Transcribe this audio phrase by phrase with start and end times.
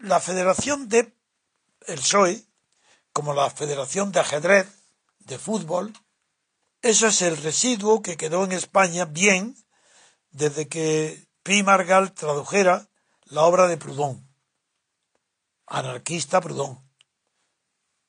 [0.00, 1.14] la federación de
[1.86, 2.44] el PSOE,
[3.12, 4.66] como la federación de ajedrez,
[5.20, 5.92] de fútbol,
[6.82, 9.56] eso es el residuo que quedó en España bien
[10.30, 12.88] desde que Pi Margal tradujera
[13.24, 14.26] la obra de Proudhon,
[15.66, 16.80] anarquista Proudhon,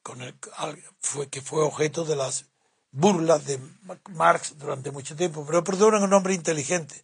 [0.02, 0.36] con el,
[1.00, 2.46] fue, que fue objeto de las
[2.92, 3.60] burlas de
[4.10, 7.04] Marx durante mucho tiempo, pero Proudhon era un hombre inteligente.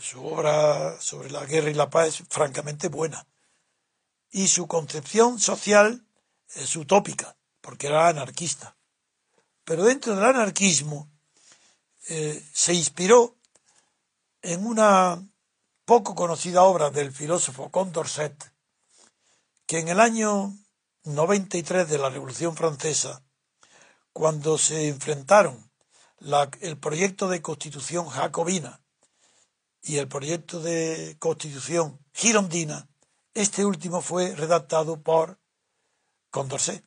[0.00, 3.26] Su obra sobre la guerra y la paz es francamente buena.
[4.30, 6.06] Y su concepción social
[6.54, 8.76] es utópica, porque era anarquista.
[9.64, 11.10] Pero dentro del anarquismo
[12.08, 13.36] eh, se inspiró
[14.42, 15.22] en una
[15.84, 18.52] poco conocida obra del filósofo Condorcet,
[19.66, 20.54] que en el año
[21.04, 23.22] 93 de la Revolución Francesa,
[24.12, 25.70] cuando se enfrentaron
[26.60, 28.82] el proyecto de constitución jacobina
[29.82, 32.88] y el proyecto de constitución girondina,
[33.40, 35.38] este último fue redactado por
[36.30, 36.84] Condorcet.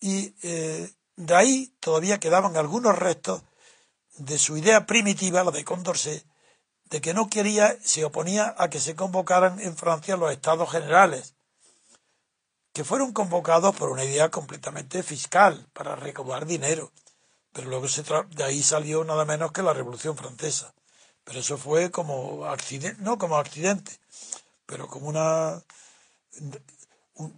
[0.00, 3.42] Y eh, de ahí todavía quedaban algunos restos
[4.16, 6.24] de su idea primitiva, la de Condorcet,
[6.84, 11.34] de que no quería, se oponía a que se convocaran en Francia los estados generales,
[12.72, 16.90] que fueron convocados por una idea completamente fiscal, para recaudar dinero.
[17.52, 20.74] Pero luego se de ahí salió nada menos que la Revolución Francesa.
[21.24, 23.92] Pero eso fue como accidente, no como accidente,
[24.72, 25.62] pero como una,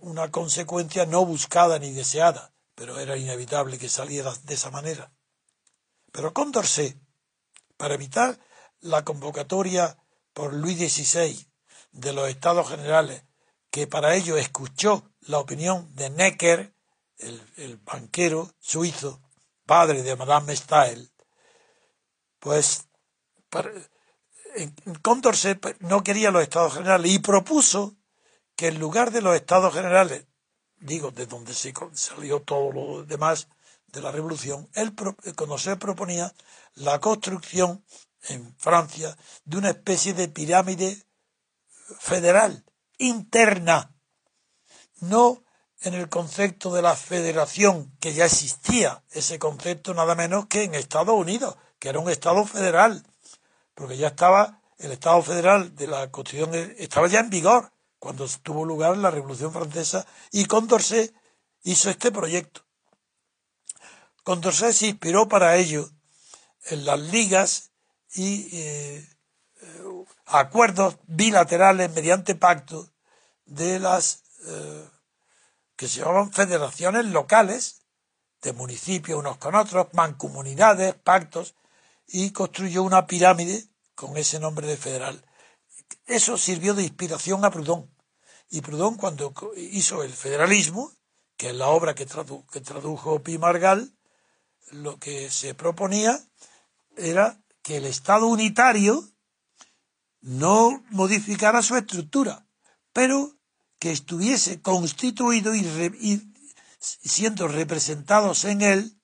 [0.03, 5.11] una consecuencia no buscada ni deseada, pero era inevitable que saliera de esa manera.
[6.13, 6.97] Pero Condorcet,
[7.77, 8.39] para evitar
[8.79, 9.99] la convocatoria
[10.33, 11.51] por Luis XVI
[11.91, 13.25] de los Estados Generales,
[13.69, 16.73] que para ello escuchó la opinión de Necker,
[17.19, 19.21] el, banquero suizo,
[19.67, 21.11] padre de Madame Stael,
[22.39, 22.87] pues
[25.03, 27.97] Condorcet no quería los Estados Generales y propuso
[28.57, 30.27] que en lugar de los Estados Generales,
[30.77, 33.49] digo, de donde se salió todo lo demás,
[33.95, 34.93] de la revolución, él,
[35.59, 36.35] se proponía
[36.75, 37.85] la construcción
[38.29, 41.01] en Francia de una especie de pirámide
[42.01, 42.65] federal
[42.99, 43.95] interna,
[45.01, 45.45] no
[45.81, 50.75] en el concepto de la federación, que ya existía ese concepto nada menos que en
[50.75, 53.07] Estados Unidos, que era un Estado federal,
[53.75, 58.65] porque ya estaba el Estado federal de la Constitución, estaba ya en vigor cuando tuvo
[58.65, 61.15] lugar la Revolución Francesa y Condorcet
[61.63, 62.63] hizo este proyecto.
[64.23, 65.89] Condorcet se inspiró para ello
[66.67, 67.71] en las ligas
[68.15, 69.09] y eh,
[70.27, 72.89] acuerdos bilaterales mediante pacto
[73.47, 74.89] de las eh,
[75.77, 77.83] que se llamaban federaciones locales
[78.43, 81.55] de municipios unos con otros, mancomunidades, pactos,
[82.07, 85.25] y construyó una pirámide con ese nombre de federal.
[86.07, 87.91] Eso sirvió de inspiración a Proudhon.
[88.51, 90.93] Y Proudhon, cuando hizo el federalismo,
[91.37, 92.07] que es la obra que,
[92.53, 93.97] que tradujo Pi Margal,
[94.71, 96.21] lo que se proponía
[96.97, 99.09] era que el Estado unitario
[100.21, 102.47] no modificara su estructura,
[102.93, 103.37] pero
[103.79, 106.33] que estuviese constituido y,
[106.79, 108.99] siendo representados en él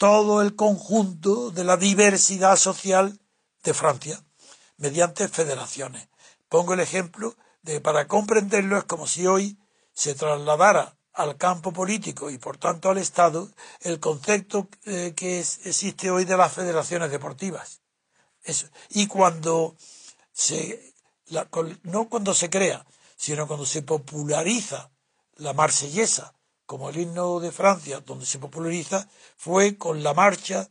[0.00, 3.20] todo el conjunto de la diversidad social
[3.62, 4.24] de Francia,
[4.78, 6.08] mediante federaciones.
[6.48, 9.58] Pongo el ejemplo de para comprenderlo es como si hoy
[9.92, 13.50] se trasladara al campo político y por tanto al Estado
[13.80, 17.82] el concepto eh, que existe hoy de las federaciones deportivas.
[18.88, 19.76] Y cuando
[20.32, 20.94] se,
[21.82, 22.86] no cuando se crea,
[23.16, 24.90] sino cuando se populariza
[25.36, 26.32] la marsellesa
[26.70, 30.68] como el himno de Francia, donde se populariza, fue con la marcha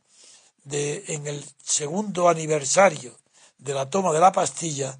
[0.63, 3.19] de, en el segundo aniversario
[3.57, 4.97] de la toma de la pastilla,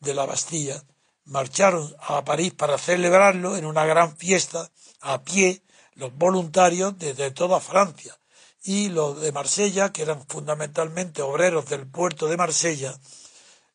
[0.00, 0.84] de la Bastilla,
[1.24, 4.70] marcharon a París para celebrarlo en una gran fiesta
[5.00, 5.62] a pie
[5.94, 8.14] los voluntarios desde toda Francia.
[8.62, 12.94] Y los de Marsella, que eran fundamentalmente obreros del puerto de Marsella,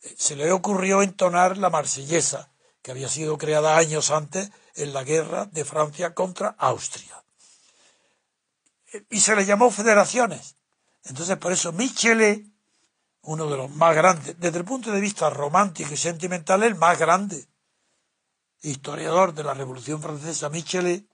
[0.04, 2.52] eh, se le ocurrió entonar la marsellesa,
[2.84, 7.24] que había sido creada años antes en la guerra de Francia contra Austria.
[9.10, 10.56] Y se le llamó federaciones.
[11.04, 12.46] Entonces, por eso Michelet
[13.28, 16.98] uno de los más grandes, desde el punto de vista romántico y sentimental, el más
[16.98, 17.46] grande
[18.62, 21.06] historiador de la Revolución Francesa, Michelet,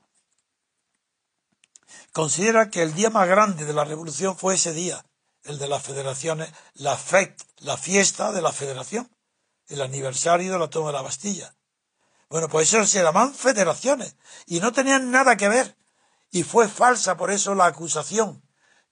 [2.12, 5.04] considera que el día más grande de la Revolución fue ese día,
[5.44, 9.10] el de las federaciones, la fête, la fiesta de la federación,
[9.68, 11.56] el aniversario de la toma de la Bastilla.
[12.34, 14.16] Bueno, pues eso se llaman federaciones
[14.48, 15.78] y no tenían nada que ver.
[16.32, 18.42] Y fue falsa por eso la acusación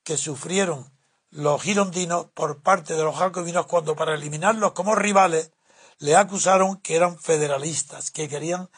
[0.04, 0.94] que sufrieron
[1.32, 5.50] los girondinos por parte de los jacobinos cuando para eliminarlos como rivales
[5.98, 8.70] le acusaron que eran federalistas, que querían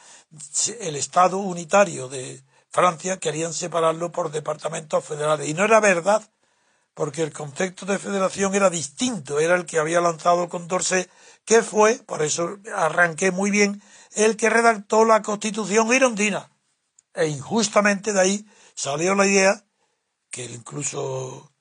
[0.80, 5.50] el Estado unitario de Francia, querían separarlo por departamentos federales.
[5.50, 6.24] Y no era verdad,
[6.94, 11.10] porque el concepto de federación era distinto, era el que había lanzado Condorcet,
[11.44, 13.82] que fue, por eso arranqué muy bien,
[14.16, 16.52] el que redactó la constitución irondina.
[17.14, 19.66] E injustamente de ahí salió la idea,
[20.30, 21.52] que incluso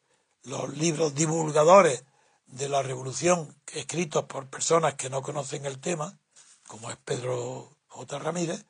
[0.45, 2.05] los libros divulgadores
[2.47, 6.19] de la revolución escritos por personas que no conocen el tema,
[6.67, 8.19] como es Pedro J.
[8.19, 8.65] Ramírez,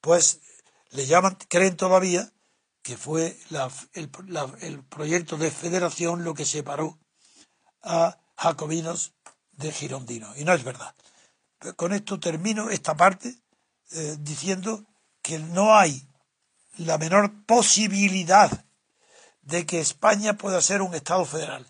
[0.00, 0.40] pues
[0.90, 2.32] le llaman, creen todavía
[2.82, 3.38] que fue
[3.94, 4.10] el,
[4.88, 6.98] proyecto de federación lo que separó
[7.82, 9.14] a jacobinos
[9.52, 10.36] de girondinos.
[10.36, 10.94] Y no es verdad.
[11.76, 13.34] Con esto termino esta parte
[13.92, 14.84] eh, diciendo
[15.22, 16.06] que no hay
[16.78, 18.64] la menor posibilidad
[19.42, 21.66] de que España pueda ser un Estado federal.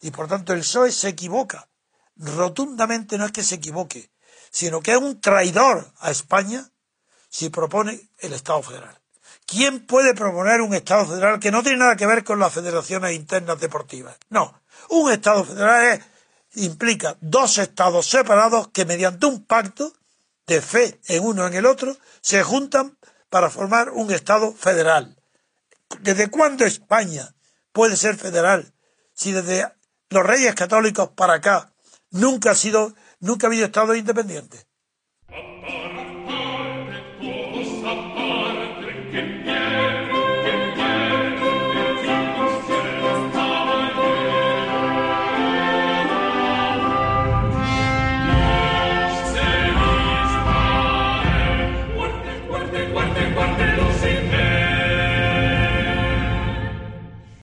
[0.00, 1.68] Y por tanto el PSOE se equivoca.
[2.16, 4.10] Rotundamente no es que se equivoque,
[4.50, 6.70] sino que es un traidor a España
[7.28, 8.98] si propone el Estado federal.
[9.46, 13.12] ¿Quién puede proponer un Estado federal que no tiene nada que ver con las federaciones
[13.12, 14.16] internas deportivas?
[14.28, 14.60] No.
[14.90, 16.04] Un Estado federal
[16.54, 19.92] implica dos Estados separados que mediante un pacto
[20.46, 22.98] de fe en uno en el otro se juntan
[23.30, 25.16] para formar un Estado federal.
[26.00, 27.34] ¿Desde cuándo España
[27.72, 28.74] puede ser federal
[29.14, 29.72] si desde
[30.10, 31.72] los reyes católicos para acá
[32.10, 34.66] nunca ha sido, nunca ha habido Estado independiente?